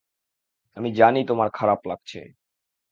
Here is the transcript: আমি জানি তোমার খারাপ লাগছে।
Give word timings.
আমি 0.77 0.89
জানি 0.93 1.21
তোমার 1.27 1.49
খারাপ 1.53 1.79
লাগছে। 1.85 2.19